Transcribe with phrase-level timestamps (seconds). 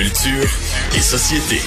[0.00, 0.46] Culture
[0.94, 1.58] et société.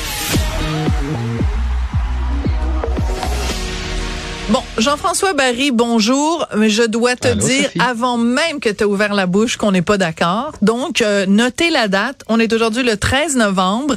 [4.49, 6.45] Bon, Jean-François Barry, bonjour.
[6.55, 7.79] Je dois te Allô, dire, Sophie?
[7.79, 10.51] avant même que tu aies ouvert la bouche, qu'on n'est pas d'accord.
[10.61, 12.21] Donc, euh, notez la date.
[12.27, 13.95] On est aujourd'hui le 13 novembre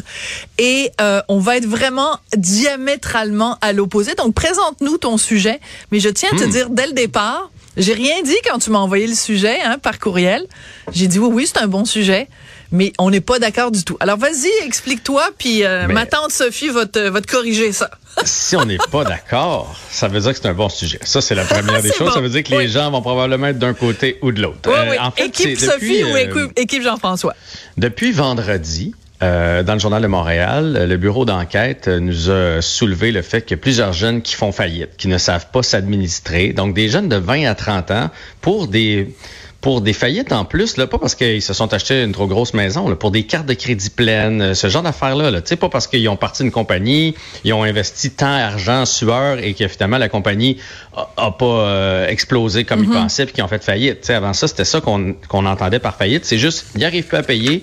[0.57, 4.14] et euh, on va être vraiment diamétralement à l'opposé.
[4.14, 5.61] Donc, présente-nous ton sujet.
[5.91, 6.39] Mais je tiens à Hmm.
[6.39, 9.77] te dire dès le départ, j'ai rien dit quand tu m'as envoyé le sujet hein,
[9.77, 10.46] par courriel.
[10.91, 12.29] J'ai dit oui, oui, c'est un bon sujet.
[12.73, 13.96] Mais on n'est pas d'accord du tout.
[14.00, 17.90] Alors vas-y, explique-toi, puis euh, ma tante Sophie va te, va te corriger ça.
[18.25, 20.99] si on n'est pas d'accord, ça veut dire que c'est un bon sujet.
[21.03, 22.08] Ça, c'est la première des choses.
[22.08, 22.13] bon.
[22.14, 22.64] Ça veut dire que Oui.
[22.64, 24.58] les gens vont probablement être d'un côté ou de l'autre.
[24.66, 24.96] Oui, Euh, oui.
[24.99, 27.35] en fait, équipe Sophie depuis, ou euh, équipe, équipe Jean-François?
[27.77, 32.61] Depuis vendredi, euh, dans le Journal de Montréal, euh, le bureau d'enquête euh, nous a
[32.61, 35.62] soulevé le fait qu'il y a plusieurs jeunes qui font faillite, qui ne savent pas
[35.62, 36.53] s'administrer.
[36.53, 39.14] Donc, des jeunes de 20 à 30 ans pour des
[39.62, 42.53] pour des faillites en plus, là, pas parce qu'ils se sont achetés une trop grosse
[42.53, 45.30] maison, là, pour des cartes de crédit pleines, ce genre d'affaires-là.
[45.30, 48.84] Là, Tu sais, pas parce qu'ils ont parti d'une compagnie, ils ont investi tant d'argent,
[48.84, 50.58] sueur, et que finalement la compagnie
[50.97, 54.00] a, a pas euh, explosé comme ils pensaient, puis qu'ils ont fait faillite.
[54.00, 56.25] Tu sais, avant ça, c'était ça qu'on entendait par faillite.
[56.25, 57.62] C'est juste, ils n'arrivent pas à payer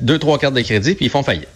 [0.00, 1.48] deux, trois cartes de crédit, puis ils font faillite.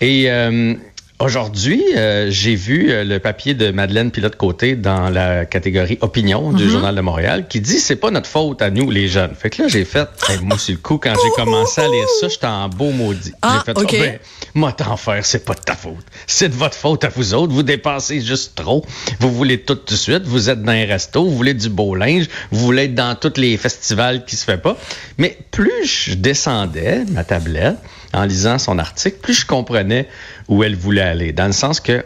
[0.00, 0.74] Et euh,
[1.20, 6.68] aujourd'hui, euh, j'ai vu euh, le papier de Madeleine Pilote-Côté dans la catégorie opinion du
[6.70, 9.34] Journal de Montréal qui dit c'est pas notre faute à nous, les jeunes.
[9.34, 12.06] Fait que là, j'ai fait, hey, moi, sur le coup, quand j'ai commencé à lire
[12.20, 13.32] ça, j'étais en beau maudit.
[13.42, 13.92] Ah, j'ai fait, OK.
[13.92, 14.18] ben,
[14.54, 16.04] moi, t'en faire, c'est pas de ta faute.
[16.26, 17.52] C'est de votre faute à vous autres.
[17.52, 18.84] Vous dépensez juste trop.
[19.20, 20.22] Vous voulez tout de suite.
[20.24, 21.24] Vous êtes dans un resto.
[21.24, 22.26] Vous voulez du beau linge.
[22.50, 24.76] Vous voulez être dans tous les festivals qui se fait pas.
[25.18, 27.76] Mais plus je descendais ma tablette
[28.12, 30.08] en lisant son article, plus je comprenais
[30.48, 31.32] où elle voulait aller.
[31.32, 32.04] Dans le sens que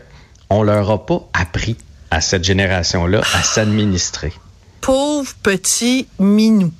[0.51, 1.77] on leur a pas appris
[2.11, 4.33] à cette génération-là à s'administrer.
[4.81, 6.71] Pauvre petit minou.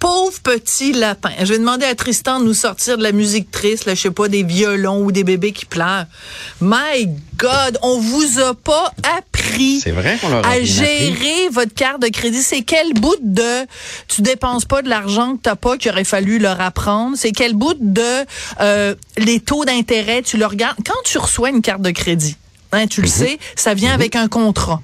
[0.00, 1.30] Pauvre petit lapin.
[1.40, 4.10] Je vais demander à Tristan de nous sortir de la musique triste, là, je sais
[4.10, 6.06] pas, des violons ou des bébés qui pleurent.
[6.60, 9.37] My God, on vous a pas appris
[9.82, 12.42] C'est vrai qu'on leur a à gérer votre carte de crédit.
[12.42, 13.66] C'est quel bout de
[14.08, 17.16] tu dépenses pas de l'argent que t'as pas qu'il aurait fallu leur apprendre?
[17.16, 18.24] C'est quel bout de
[18.60, 20.22] euh, les taux d'intérêt?
[20.22, 20.76] Tu le regardes.
[20.86, 22.36] Quand tu reçois une carte de crédit,
[22.72, 24.80] hein, tu le sais, ça vient avec un contrat.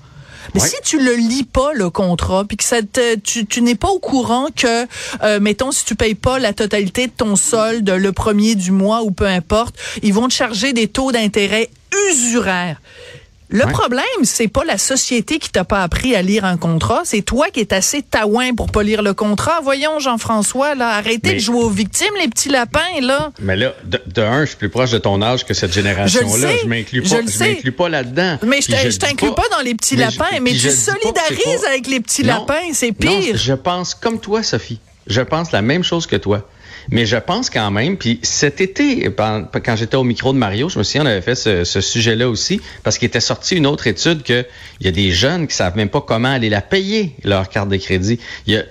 [0.55, 0.69] Mais Ouais.
[0.69, 3.89] si tu le lis pas le contrat, puis que ça te, tu, tu n'es pas
[3.89, 4.87] au courant que,
[5.23, 9.03] euh, mettons, si tu payes pas la totalité de ton solde le premier du mois
[9.03, 11.71] ou peu importe, ils vont te charger des taux d'intérêt
[12.11, 12.81] usuraires.
[13.51, 13.73] Le Ouais.
[13.73, 17.49] problème, c'est pas la société qui t'a pas appris à lire un contrat, c'est toi
[17.53, 19.61] qui es assez taouin pour pas lire le contrat.
[19.63, 23.33] Voyons, Jean-François, là, arrêtez Mais- de jouer aux victimes, les petits lapins, là.
[23.41, 26.49] Mais là, de, de un, je suis plus proche de ton âge que cette génération-là.
[26.63, 28.39] Je m'inclus pas, je m'inclus pas là-dedans.
[28.47, 31.69] Mais je je t'inclus pas dans les petits mais je- lapins, mais tu solidarises pas-
[31.69, 33.37] avec les petits Non, lapins, c'est non, pire.
[33.37, 34.81] je pense comme toi, Sophie.
[35.07, 36.49] Je pense la même chose que toi.
[36.91, 40.79] Mais je pense quand même, puis cet été, quand j'étais au micro de Mario, je
[40.79, 43.87] me souviens, on avait fait ce, ce sujet-là aussi, parce qu'il était sorti une autre
[43.87, 44.45] étude que
[44.81, 47.69] il y a des jeunes qui savent même pas comment aller la payer, leur carte
[47.69, 48.19] de crédit.
[48.47, 48.65] Il y a-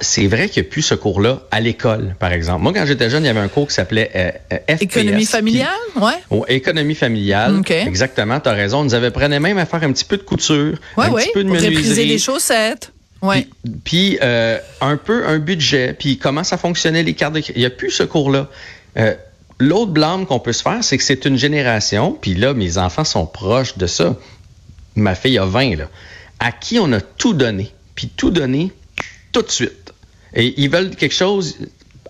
[0.00, 2.62] C'est vrai qu'il n'y a plus ce cours-là à l'école, par exemple.
[2.62, 4.82] Moi, quand j'étais jeune, il y avait un cours qui s'appelait euh, euh, FPS.
[4.82, 6.12] Économie familiale, ouais.
[6.28, 7.56] Oh, économie familiale.
[7.56, 7.70] OK.
[7.70, 8.80] Exactement, tu as raison.
[8.80, 11.22] On nous avait prenait même à faire un petit peu de couture, Ouais, un ouais.
[11.22, 12.08] petit peu de Pour répriser menuiserie.
[12.08, 12.92] les chaussettes.
[13.22, 13.46] Ouais.
[13.84, 17.42] Puis, euh, un peu un budget, puis comment ça fonctionnait les cartes de.
[17.54, 18.48] Il n'y a plus ce cours-là.
[18.96, 19.14] Euh,
[19.60, 23.04] L'autre blâme qu'on peut se faire, c'est que c'est une génération, puis là, mes enfants
[23.04, 24.16] sont proches de ça.
[24.96, 25.90] Ma fille a 20, là,
[26.38, 28.72] à qui on a tout donné, puis tout donné
[29.32, 29.92] tout de suite.
[30.34, 31.58] Et ils veulent quelque chose,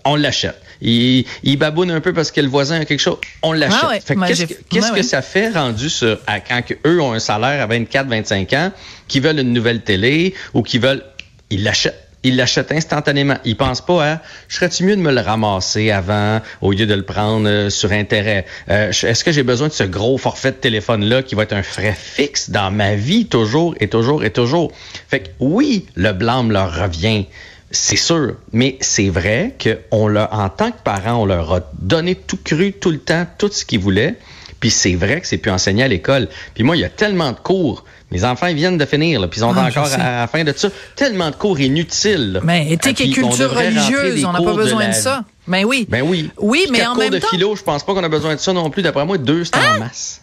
[0.05, 0.60] on l'achète.
[0.81, 3.79] Ils babounent un peu parce que le voisin a quelque chose, on l'achète.
[3.83, 5.03] Ah ouais, Fait que moi, qu'est-ce que, qu'est-ce ouais, que ouais.
[5.03, 8.71] ça fait rendu sur, à, quand eux ont un salaire à 24, 25 ans,
[9.07, 11.03] qui veulent une nouvelle télé ou qui veulent,
[11.49, 12.07] ils l'achètent.
[12.23, 13.37] Ils l'achètent instantanément.
[13.45, 16.93] Ils pensent pas à, je serais-tu mieux de me le ramasser avant au lieu de
[16.93, 18.45] le prendre euh, sur intérêt?
[18.69, 21.63] Euh, Est-ce que j'ai besoin de ce gros forfait de téléphone-là qui va être un
[21.63, 24.71] frais fixe dans ma vie toujours et toujours et toujours?
[25.09, 27.25] Fait que oui, le blâme leur revient.
[27.71, 29.55] C'est sûr, mais c'est vrai
[29.89, 33.25] qu'on leur, en tant que parents, on leur a donné tout cru, tout le temps,
[33.37, 34.17] tout ce qu'ils voulaient.
[34.59, 36.27] Puis c'est vrai que c'est plus enseigné à l'école.
[36.53, 37.83] Puis moi, il y a tellement de cours.
[38.11, 40.43] Mes enfants, ils viennent de finir, là, puis ils sont Ah, encore à la fin
[40.43, 40.69] de ça.
[40.95, 42.33] Tellement de cours inutiles.
[42.33, 42.39] là.
[42.43, 45.23] Mais Ah, éthique et culture religieuse, on n'a pas besoin de, la- ça.
[45.47, 45.87] Ben oui.
[45.89, 46.29] Ben oui.
[46.37, 47.27] Oui, Puis mais en cours même de temps.
[47.31, 47.35] Ah!
[47.35, 48.83] philo, je pense pas qu'on a besoin de ça non plus.
[48.83, 50.20] D'après moi, deux, c'est en masse.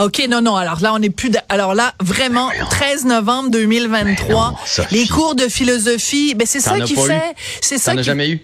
[0.00, 0.56] OK, non, non.
[0.56, 1.30] Alors là, on est plus.
[1.30, 2.70] d- Alors là, vraiment, Ben voyons.
[2.70, 4.94] 13 novembre 2023, Ben non, Sophie.
[4.94, 6.34] les cours de philosophie.
[6.34, 7.34] Ben c'est ça qui fait.
[7.60, 8.06] C'est ça T'en as qui.
[8.06, 8.40] jamais eu?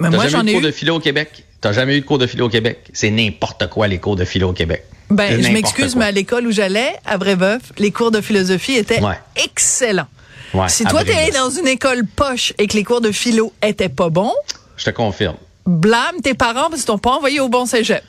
[0.00, 0.66] Mais moi, jamais j'en eu de ai cours eu.
[0.66, 1.44] de philo au Québec?
[1.60, 2.80] T'as jamais eu de cours de philo au Québec?
[2.92, 4.84] C'est n'importe quoi, les cours de philo au Québec.
[5.10, 9.00] Ben, je m'excuse, mais à l'école où j'allais, à Brébeuf, les cours de philosophie étaient
[9.00, 9.18] Ouais.
[9.36, 10.08] excellents.
[10.54, 13.52] Ouais, si toi, t'es allé dans une école poche et que les cours de philo
[13.62, 14.32] étaient pas bons,
[14.76, 15.36] Je te confirme.
[15.66, 18.02] blâme tes parents parce qu'ils t'ont pas envoyé au bon cégep.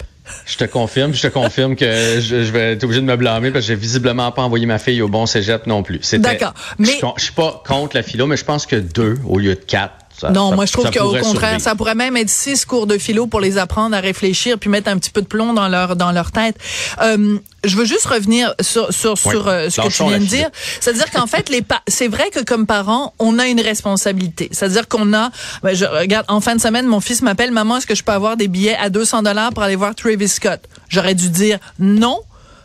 [0.45, 3.65] Je te confirme, je te confirme que je, vais être obligé de me blâmer parce
[3.65, 6.00] que j'ai visiblement pas envoyé ma fille au bon cégep non plus.
[6.15, 6.53] D'accord.
[6.77, 9.56] Mais je, je suis pas contre la philo, mais je pense que deux au lieu
[9.56, 12.98] de quatre non, moi je trouve qu'au contraire, ça pourrait même être six cours de
[12.98, 15.96] philo pour les apprendre à réfléchir puis mettre un petit peu de plomb dans leur
[15.96, 16.58] dans leur tête.
[17.02, 20.50] Euh, je veux juste revenir sur sur, sur euh, ce que tu viens de dire,
[20.80, 24.50] c'est-à-dire qu'en fait les c'est vrai que comme parents, on a une responsabilité.
[24.52, 25.30] C'est-à-dire qu'on a
[25.64, 28.12] ben, je regarde en fin de semaine, mon fils m'appelle "Maman, est-ce que je peux
[28.12, 30.62] avoir des billets à 200 dollars pour aller voir Travis Scott?
[30.90, 32.20] J'aurais dû dire non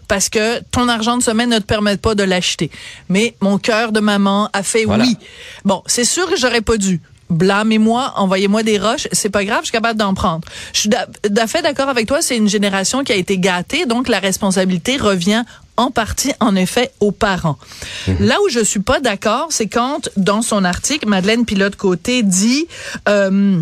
[0.08, 2.70] parce que ton argent de semaine ne te permet pas de l'acheter.
[3.08, 5.16] Mais mon cœur de maman a fait oui.
[5.64, 7.00] Bon, c'est sûr que j'aurais pas dû
[7.32, 10.43] blâmez-moi, envoyez-moi des roches, c'est pas grave, je suis capable d'en prendre.
[10.73, 10.90] Je suis
[11.49, 15.44] fait d'accord avec toi, c'est une génération qui a été gâtée, donc la responsabilité revient
[15.76, 17.58] en partie, en effet, aux parents.
[18.06, 18.17] Mhm.
[18.20, 22.67] Là où je suis pas d'accord, c'est quand, dans son article, Madeleine Pilote-Côté dit...
[23.08, 23.61] Euh,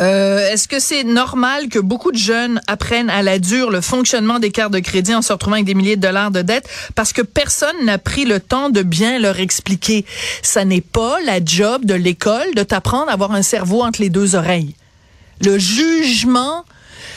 [0.00, 4.38] euh, Est-ce que c'est normal que beaucoup de jeunes apprennent à la dure le fonctionnement
[4.38, 7.12] des cartes de crédit en se retrouvant avec des milliers de dollars de dettes parce
[7.12, 10.04] que personne n'a pris le temps de bien leur expliquer?
[10.42, 14.10] Ça n'est pas la job de l'école de t'apprendre à avoir un cerveau entre les
[14.10, 14.74] deux oreilles.
[15.42, 16.64] Le jugement,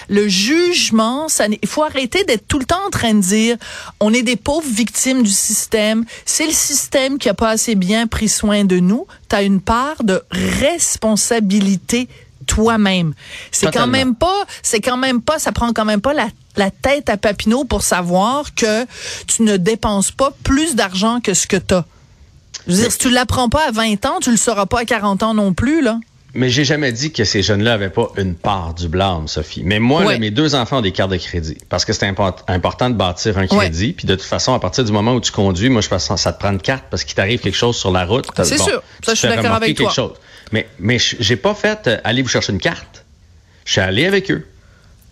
[0.09, 3.57] le jugement, ça il faut arrêter d'être tout le temps en train de dire
[3.99, 8.07] on est des pauvres victimes du système, c'est le système qui a pas assez bien
[8.07, 9.05] pris soin de nous.
[9.29, 12.07] Tu as une part de responsabilité
[12.49, 13.13] toi-même.
[13.51, 16.71] C'est quand même pas, c'est quand même pas, ça prend quand même pas la, la
[16.71, 18.85] tête à Papineau pour savoir que
[19.27, 21.85] tu ne dépenses pas plus d'argent que ce que tu as.
[22.67, 24.85] Je veux dire, si tu l'apprends pas à 20 ans, tu le sauras pas à
[24.85, 25.99] 40 ans non plus, là.
[26.35, 29.63] Mais j'ai jamais dit que ces jeunes-là avaient pas une part du blâme, Sophie.
[29.63, 32.95] Mais moi, mes deux enfants ont des cartes de crédit parce que c'est important de
[32.95, 33.93] bâtir un crédit.
[33.93, 36.17] Puis de toute façon, à partir du moment où tu conduis, moi, je pense que
[36.17, 38.27] ça te prend une carte parce qu'il t'arrive quelque chose sur la route.
[38.43, 38.81] C'est sûr.
[39.03, 39.91] Ça, je suis d'accord avec toi.
[39.91, 40.13] Chose.
[40.51, 43.05] Mais, mais j'ai pas fait euh, aller vous chercher une carte.
[43.65, 44.47] Je suis allé avec eux.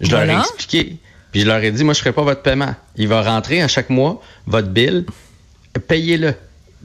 [0.01, 0.98] Je leur ai expliqué.
[1.31, 2.74] Puis je leur ai dit, moi, je ferai pas votre paiement.
[2.95, 5.06] Il va rentrer à chaque mois, votre bill,
[5.88, 6.34] payez-le.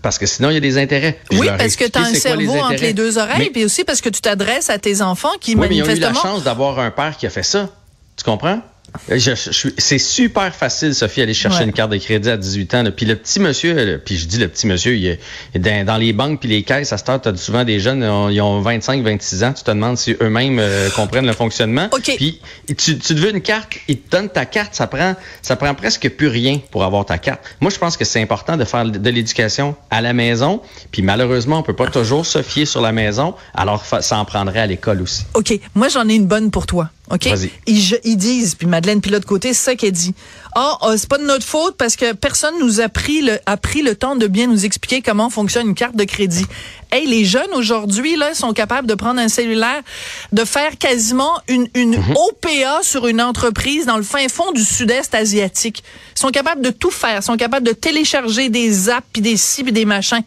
[0.02, 1.20] Parce que sinon, il y a des intérêts.
[1.30, 4.08] oui, parce que tu as un cerveau entre les deux oreilles, puis aussi parce que
[4.08, 5.86] tu t'adresses à tes enfants qui oui, manifestement...
[5.86, 7.68] Mais ils ont eu la chance d'avoir un père qui a fait ça.
[8.16, 8.60] Tu comprends?
[9.08, 12.84] C'est super facile, Sophie, d'aller chercher une carte de crédit à 18 ans.
[12.94, 16.40] Puis le petit monsieur, puis je dis le petit monsieur, il est dans, les banques
[16.40, 19.52] puis les caisses, à ce tu as souvent des jeunes, ils ont 25, 26 ans.
[19.52, 21.88] Tu te demandes si eux-mêmes euh, comprennent le fonctionnement.
[22.16, 25.56] Puis tu, tu te veux une carte, ils te donnent ta carte, ça prend, ça
[25.56, 27.40] prend presque plus rien pour avoir ta carte.
[27.60, 30.60] Moi, je pense que c'est important de faire de l'éducation à la maison.
[30.90, 33.34] Puis malheureusement, on peut pas toujours se fier sur la maison.
[33.54, 35.24] Alors, ça en prendrait à l'école aussi.
[35.34, 35.58] OK.
[35.74, 36.90] Moi, j'en ai une bonne pour toi.
[37.12, 37.26] OK?
[37.66, 40.14] Ils, ils, disent, puis Madeleine Pilote côté, c'est ça qu'elle dit.
[40.54, 43.56] Ah, oh, c'est pas de notre faute parce que personne nous a pris le a
[43.58, 46.46] pris le temps de bien nous expliquer comment fonctionne une carte de crédit.
[46.90, 49.82] Hey, les jeunes aujourd'hui là sont capables de prendre un cellulaire,
[50.32, 52.16] de faire quasiment une une mhm.
[52.16, 55.84] OPA sur une entreprise dans le fin fond du sud-est asiatique.
[56.16, 59.36] Ils sont capables de tout faire, ils sont capables de télécharger des apps puis des
[59.36, 60.22] sites puis des machins.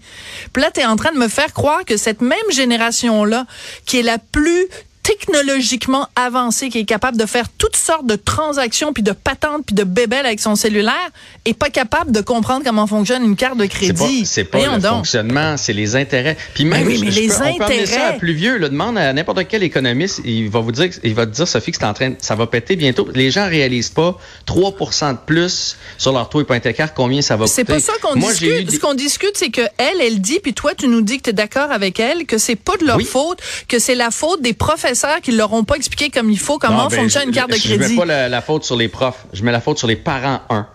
[0.53, 3.45] Puis là tu es en train de me faire croire que cette même génération là
[3.85, 4.67] qui est la plus
[5.05, 9.75] technologiquement avancé, qui est capable de faire toutes sortes de transactions, puis de patentes, puis
[9.75, 11.11] de bébelles avec son cellulaire,
[11.45, 14.25] est pas capable de comprendre comment fonctionne une carte de crédit.
[14.25, 16.35] C'est pas, pas le fonctionnement, c'est les intérêts.
[16.55, 17.83] Puis même, oui, mais les intérêts.
[17.83, 18.57] On ça à plus vieux.
[18.57, 21.71] Le demande à n'importe quel économiste, il va vous dire, il va te dire, Sophie,
[21.71, 23.07] que c'est en train, ça va péter bientôt.
[23.13, 27.53] Les gens réalisent pas 3% de plus sur leur taux hypothécaire, combien ça va coûter.
[27.53, 28.71] C'est pas ça qu'on discute.
[28.71, 31.29] Ce qu'on discute, c'est que elle, elle dit, puis toi, tu nous dis que tu
[31.29, 33.37] es d'accord avec elle, que c'est pas de leur faute,
[33.67, 36.57] que c'est la faute des professeurs qui ne leur ont pas expliqué comme il faut
[36.57, 37.83] comment ben, fonctionne une carte de crédit.
[37.83, 40.41] Je mets pas la, faute sur les profs, je mets la faute sur les parents,
[40.49, 40.67] un.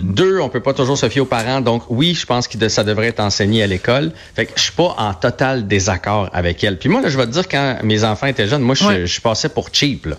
[0.00, 1.60] Deux, on peut pas toujours se fier aux parents.
[1.60, 4.12] Donc, oui, je pense que ça devrait être enseigné à l'école.
[4.36, 6.78] Fait que je suis pas en total désaccord avec elle.
[6.78, 9.20] Puis moi, là, je vais te dire, quand mes enfants étaient jeunes, moi, je, je
[9.20, 10.16] passais pour cheap, là.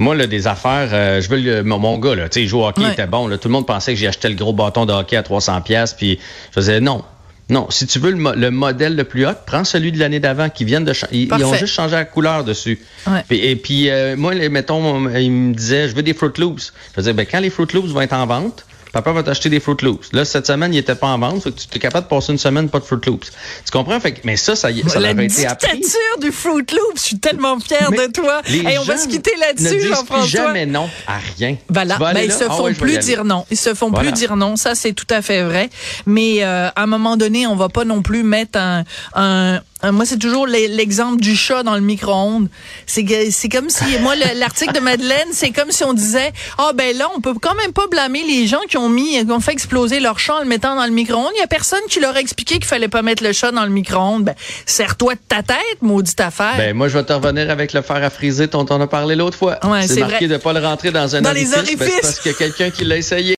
[0.00, 2.60] Moi, là, des affaires, euh, je veux le, mon, gars, là, tu sais, il joue
[2.60, 3.28] au hockey, il était bon.
[3.28, 5.60] Là, tout le monde pensait que j'ai acheté le gros bâton de hockey à 300
[5.60, 6.18] pièces puis
[6.54, 7.04] je disais non.
[7.50, 10.64] Non, si tu veux le, modèle le plus haut, prends celui de l'année d'avant qui
[10.64, 11.28] viennent de changer.
[11.28, 12.80] Ils, ont juste changé la couleur dessus.
[13.28, 16.72] Et, puis, euh, moi, mettons, il me disait, je veux des Fruit Loops.
[16.94, 19.60] Je disais, ben, quand les Fruit Loops vont être en vente, Papa va t'acheter des
[19.60, 20.12] Fruit Loops.
[20.12, 21.42] Là, cette semaine, il était pas en vente.
[21.42, 23.30] Fait que tu es capable de passer une semaine pas de Fruit Loops.
[23.64, 24.00] Tu comprends?
[24.00, 25.28] Fait que, mais ça, ça, ça appris.
[25.28, 26.96] dictature du Fruit Loops.
[26.96, 28.42] Je suis tellement fière de toi.
[28.48, 30.26] Et on va se quitter là-dessus, Jean-François.
[30.26, 31.56] jamais non à rien.
[31.68, 31.96] Voilà.
[31.98, 33.44] Ben, ils se ah font plus dire non.
[33.50, 34.56] Ils se font plus dire non.
[34.56, 35.70] Ça, c'est tout à fait vrai.
[36.06, 40.04] Mais, euh, à un moment donné, on va pas non plus mettre un, un moi,
[40.04, 42.48] c'est toujours l'exemple du chat dans le micro-ondes.
[42.86, 46.96] C'est c'est comme si moi l'article de Madeleine, c'est comme si on disait "Ah ben
[46.96, 49.52] là, on peut quand même pas blâmer les gens qui ont mis qui ont fait
[49.52, 51.32] exploser leur chat en le mettant dans le micro-ondes.
[51.36, 53.64] Il y a personne qui leur a expliqué qu'il fallait pas mettre le chat dans
[53.64, 54.24] le micro-ondes.
[54.24, 54.34] Ben,
[54.66, 58.02] serre-toi de ta tête, maudite affaire." Ben moi, je vais te revenir avec le fer
[58.02, 59.58] à friser dont on a parlé l'autre fois.
[59.86, 61.78] c'est marqué de pas le rentrer dans un dans orifice, les orifices.
[61.78, 63.20] Ben, parce qu'il y a quelqu'un qui l'a essayé.